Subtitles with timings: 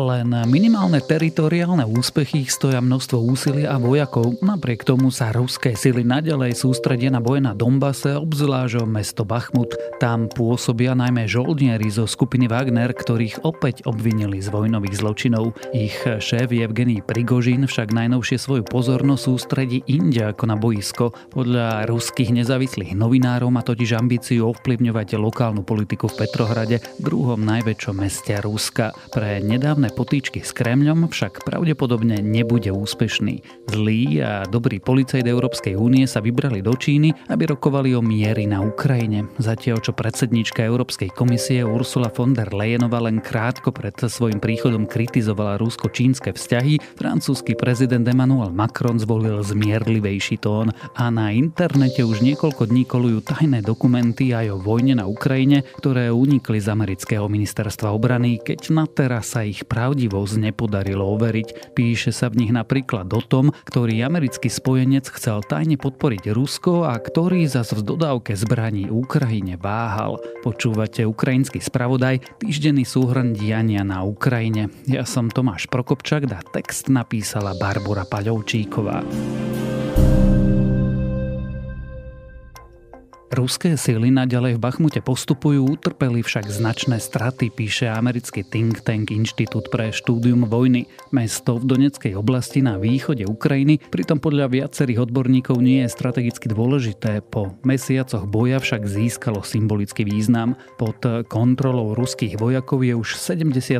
[0.00, 4.40] Len minimálne teritoriálne úspechy ich stoja množstvo úsilia a vojakov.
[4.40, 9.76] Napriek tomu sa ruské sily nadalej sústredia na boje na Dombase, obzvlášť mesto Bachmut.
[10.00, 15.52] Tam pôsobia najmä žoldnieri zo skupiny Wagner, ktorých opäť obvinili z vojnových zločinov.
[15.76, 21.12] Ich šéf Evgeny Prigožin však najnovšie svoju pozornosť sústredí inde ako na boisko.
[21.28, 28.32] Podľa ruských nezávislých novinárov má totiž ambíciu ovplyvňovať lokálnu politiku v Petrohrade, druhom najväčšom meste
[28.40, 28.96] Ruska.
[29.12, 33.66] Pre nedávne Potýčky s Kremľom však pravdepodobne nebude úspešný.
[33.68, 38.62] Zlý a dobrý policajt Európskej únie sa vybrali do Číny, aby rokovali o miery na
[38.62, 39.28] Ukrajine.
[39.36, 45.60] Zatiaľ, čo predsednička Európskej komisie Ursula von der Leyenová len krátko pred svojim príchodom kritizovala
[45.60, 52.84] rúsko-čínske vzťahy, francúzsky prezident Emmanuel Macron zvolil zmierlivejší tón a na internete už niekoľko dní
[52.84, 58.60] kolujú tajné dokumenty aj o vojne na Ukrajine, ktoré unikli z amerického ministerstva obrany, keď
[58.74, 61.78] na teraz sa ich pravdivosť nepodarilo overiť.
[61.78, 66.98] Píše sa v nich napríklad o tom, ktorý americký spojenec chcel tajne podporiť Rusko a
[66.98, 70.18] ktorý zas v dodávke zbraní Ukrajine váhal.
[70.42, 74.74] Počúvate ukrajinský spravodaj, týždenný súhrn diania na Ukrajine.
[74.90, 79.06] Ja som Tomáš Prokopčak a text napísala Barbara Paľovčíková.
[83.30, 89.70] Ruské síly naďalej v Bachmute postupujú, utrpeli však značné straty, píše americký think tank Inštitút
[89.70, 90.90] pre štúdium vojny.
[91.14, 97.22] Mesto v Doneckej oblasti na východe Ukrajiny pritom podľa viacerých odborníkov nie je strategicky dôležité.
[97.22, 100.58] Po mesiacoch boja však získalo symbolický význam.
[100.74, 100.98] Pod
[101.30, 103.78] kontrolou ruských vojakov je už 75%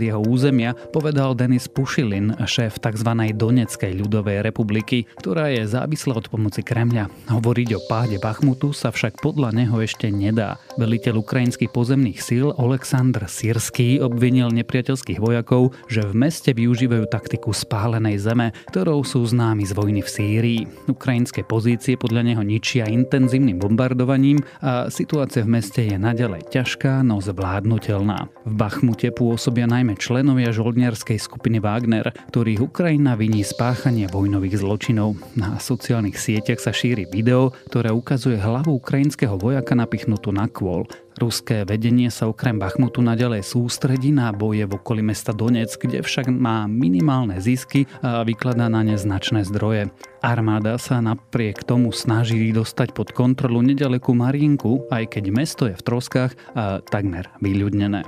[0.00, 3.10] jeho územia, povedal Denis Pušilin, šéf tzv.
[3.36, 7.12] Doneckej ľudovej republiky, ktorá je závislá od pomoci Kremľa.
[7.28, 10.60] Hovoriť o páde Bachmutu sa však podľa neho ešte nedá.
[10.76, 18.20] Veliteľ ukrajinských pozemných síl Oleksandr Sirský obvinil nepriateľských vojakov, že v meste využívajú taktiku spálenej
[18.20, 20.60] zeme, ktorou sú známi z vojny v Sýrii.
[20.90, 27.18] Ukrajinské pozície podľa neho ničia intenzívnym bombardovaním a situácia v meste je naďalej ťažká, no
[27.22, 28.28] zvládnutelná.
[28.44, 35.16] V Bachmute pôsobia najmä členovia žoldniarskej skupiny Wagner, ktorých Ukrajina viní spáchanie vojnových zločinov.
[35.32, 40.84] Na sociálnych sieťach sa šíri video, ktoré ukazuje hlavu hlavu ukrajinského vojaka napichnutú na kôl.
[41.16, 46.28] Ruské vedenie sa okrem Bachmutu naďalej sústredí na boje v okolí mesta Donec, kde však
[46.28, 49.88] má minimálne zisky a vykladá na ne značné zdroje.
[50.20, 55.86] Armáda sa napriek tomu snaží dostať pod kontrolu nedalekú Marinku, aj keď mesto je v
[55.88, 58.04] troskách a takmer vyľudnené.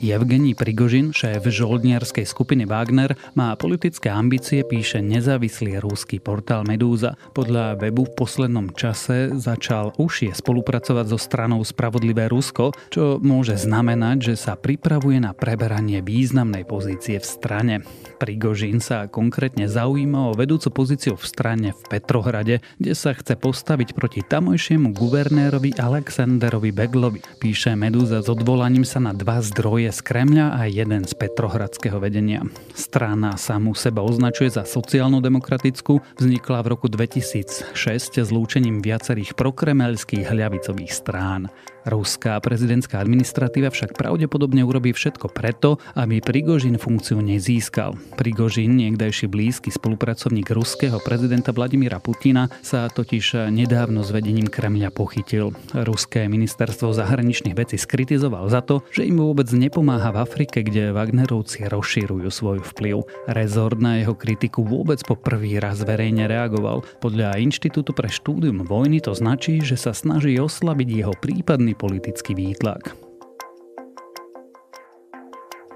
[0.00, 7.20] Evgení Prigožin, šéf žoldniarskej skupiny Wagner, má politické ambície, píše nezávislý rúsky portál Medúza.
[7.36, 14.32] Podľa webu v poslednom čase začal užšie spolupracovať so stranou Spravodlivé Rusko, čo môže znamenať,
[14.32, 17.74] že sa pripravuje na preberanie významnej pozície v strane.
[18.16, 23.92] Prigožin sa konkrétne zaujíma o vedúcu pozíciu v strane v Petrohrade, kde sa chce postaviť
[23.92, 27.20] proti tamojšiemu guvernérovi Alexanderovi Beglovi.
[27.36, 32.46] Píše Medúza s odvolaním sa na dva zdroje z Kremľa a jeden z petrohradského vedenia.
[32.74, 37.74] Strana samu seba označuje za sociálno-demokratickú, vznikla v roku 2006
[38.22, 41.50] zlúčením viacerých prokremelských hľavicových strán.
[41.88, 47.96] Ruská prezidentská administratíva však pravdepodobne urobí všetko preto, aby Prigožin funkciu nezískal.
[48.20, 55.56] Prigožin, niekdajší blízky spolupracovník ruského prezidenta Vladimíra Putina, sa totiž nedávno s vedením Kremľa pochytil.
[55.72, 61.64] Ruské ministerstvo zahraničných vecí skritizoval za to, že im vôbec nepomáha v Afrike, kde Wagnerovci
[61.66, 63.08] rozširujú svoj vplyv.
[63.30, 66.84] Rezort na jeho kritiku vôbec po prvý raz verejne reagoval.
[67.00, 73.09] Podľa Inštitútu pre štúdium vojny to značí, že sa snaží oslabiť jeho prípadný politický výtlak.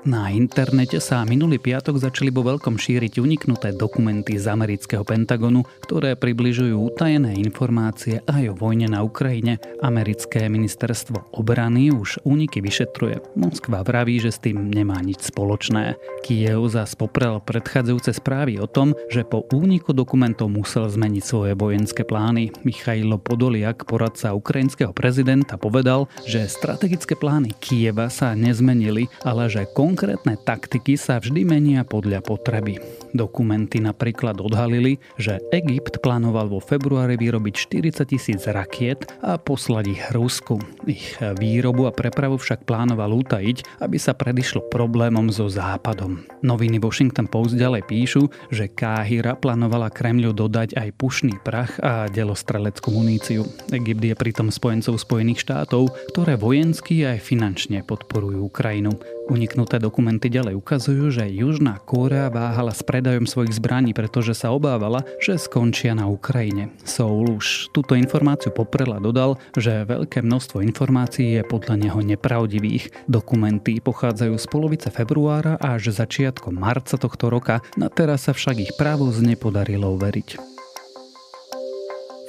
[0.05, 6.13] Na internete sa minulý piatok začali vo veľkom šíriť uniknuté dokumenty z amerického Pentagonu, ktoré
[6.13, 9.57] približujú utajené informácie aj o vojne na Ukrajine.
[9.81, 13.33] Americké ministerstvo obrany už úniky vyšetruje.
[13.33, 15.97] Moskva vraví, že s tým nemá nič spoločné.
[16.21, 22.05] Kiev zas poprel predchádzajúce správy o tom, že po úniku dokumentov musel zmeniť svoje vojenské
[22.05, 22.53] plány.
[22.61, 29.94] Michailo Podoliak, poradca ukrajinského prezidenta, povedal, že strategické plány Kieva sa nezmenili, ale že kon
[29.95, 32.83] Konkrétne taktiky sa vždy menia podľa potreby.
[33.15, 37.55] Dokumenty napríklad odhalili, že Egypt plánoval vo februári vyrobiť
[37.95, 40.59] 40 tisíc rakiet a poslať ich Rusku.
[40.91, 46.27] Ich výrobu a prepravu však plánoval utajiť, aby sa predišlo problémom so Západom.
[46.43, 52.91] Noviny Washington Post ďalej píšu, že Káhira plánovala Kremľu dodať aj pušný prach a delostreleckú
[52.91, 53.47] muníciu.
[53.71, 58.91] Egypt je pritom spojencov Spojených štátov, ktoré vojensky aj finančne podporujú Ukrajinu.
[59.25, 65.01] Uniknuté dokumenty ďalej ukazujú, že Južná Kórea váhala s predajom svojich zbraní, pretože sa obávala,
[65.17, 66.69] že skončia na Ukrajine.
[66.85, 73.09] Soul už túto informáciu poprela dodal, že veľké množstvo informácií je podľa neho nepravdivých.
[73.09, 78.73] Dokumenty pochádzajú z polovice februára až začiatkom marca tohto roka, na teraz sa však ich
[78.77, 80.54] právo nepodarilo uveriť.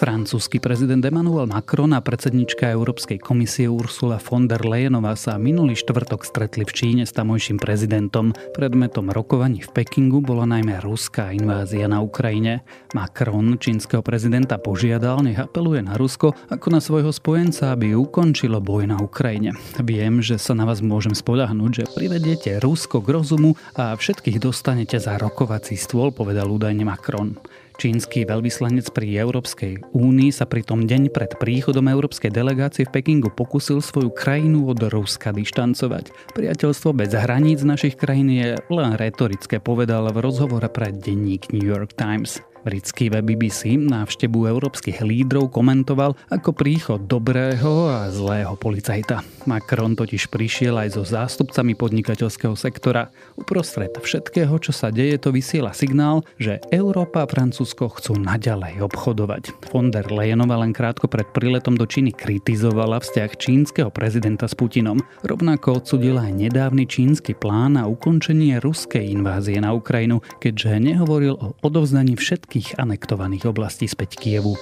[0.05, 6.21] Francúzsky prezident Emmanuel Macron a predsednička Európskej komisie Ursula von der Leyenová sa minulý štvrtok
[6.21, 8.37] stretli v Číne s tamojším prezidentom.
[8.53, 12.61] Predmetom rokovaní v Pekingu bola najmä ruská invázia na Ukrajine.
[12.93, 18.85] Macron čínskeho prezidenta požiadal, nech apeluje na Rusko ako na svojho spojenca, aby ukončilo boj
[18.85, 19.57] na Ukrajine.
[19.81, 25.01] Viem, že sa na vás môžem spolahnúť, že privediete Rusko k rozumu a všetkých dostanete
[25.01, 27.41] za rokovací stôl, povedal údajne Macron.
[27.75, 33.27] Čínsky veľvyslanec pri Európskej únii sa pri tom deň pred príchodom európskej delegácie v Pekingu
[33.35, 36.31] pokusil svoju krajinu od Ruska dištancovať.
[36.31, 41.99] Priateľstvo bez hraníc našich krajín je len retorické, povedal v rozhovore pre denník New York
[41.99, 42.39] Times.
[42.65, 49.21] Britský web BBC návštevu európskych lídrov komentoval ako príchod dobrého a zlého policajta.
[49.45, 53.13] Macron totiž prišiel aj so zástupcami podnikateľského sektora.
[53.37, 59.69] Uprostred všetkého, čo sa deje, to vysiela signál, že Európa a Francúzsko chcú naďalej obchodovať.
[59.69, 64.97] Von der Leyenová len krátko pred príletom do Číny kritizovala vzťah čínskeho prezidenta s Putinom.
[65.21, 71.53] Rovnako odsudila aj nedávny čínsky plán na ukončenie ruskej invázie na Ukrajinu, keďže nehovoril o
[71.61, 74.55] odovzdaní všetkých všetkých anektovaných oblastí späť Kievu.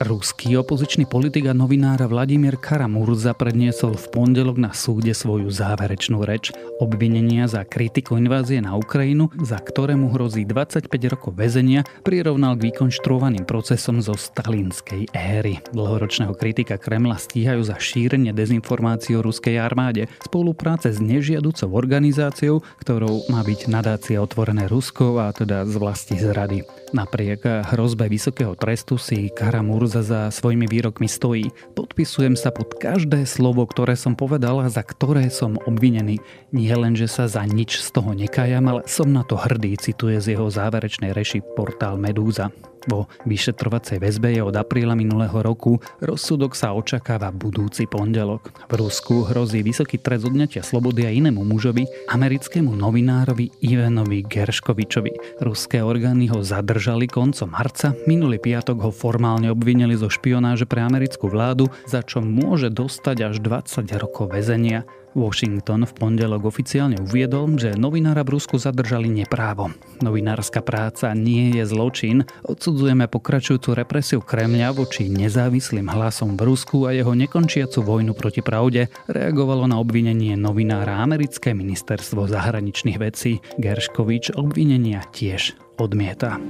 [0.00, 6.56] Ruský opozičný politik a novinár Vladimír Karamurza predniesol v pondelok na súde svoju záverečnú reč.
[6.80, 13.44] Obvinenia za kritiku invázie na Ukrajinu, za ktoré hrozí 25 rokov väzenia, prirovnal k vykonštruovaným
[13.44, 15.60] procesom zo stalinskej éry.
[15.76, 23.28] Dlhoročného kritika Kremla stíhajú za šírenie dezinformácií o ruskej armáde, spolupráce s nežiaducou organizáciou, ktorou
[23.28, 26.64] má byť nadácia otvorené Rusko a teda z vlasti zrady.
[26.96, 31.50] Napriek hrozbe vysokého trestu si Karamurza za svojimi výrokmi stojí.
[31.74, 36.22] Podpisujem sa pod každé slovo, ktoré som povedal a za ktoré som obvinený.
[36.54, 40.22] Nie len, že sa za nič z toho nekájam, ale som na to hrdý, cituje
[40.22, 42.54] z jeho záverečnej reši portál Medúza.
[42.88, 45.82] Vo vyšetrovacej väzbe je od apríla minulého roku.
[46.00, 48.54] Rozsudok sa očakáva budúci pondelok.
[48.70, 55.42] V Rusku hrozí vysoký trest odňatia slobody a inému mužovi, americkému novinárovi Ivanovi Gerškovičovi.
[55.44, 57.92] Ruské orgány ho zadržali koncom marca.
[58.08, 63.36] Minulý piatok ho formálne obvinili zo špionáže pre americkú vládu, za čo môže dostať až
[63.44, 64.88] 20 rokov väzenia.
[65.14, 69.74] Washington v pondelok oficiálne uviedol, že novinára v Rusku zadržali neprávo.
[70.00, 72.24] Novinárska práca nie je zločin.
[72.46, 78.88] Odsudzujeme pokračujúcu represiu Kremľa voči nezávislým hlasom v Rusku a jeho nekončiacu vojnu proti pravde
[79.10, 83.42] reagovalo na obvinenie novinára americké ministerstvo zahraničných vecí.
[83.60, 86.40] Gerškovič obvinenia tiež odmieta.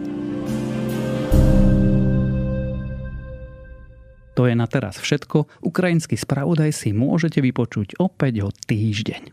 [4.39, 5.67] To je na teraz všetko.
[5.67, 9.31] Ukrajinský spravodaj si môžete vypočuť opäť o týždeň.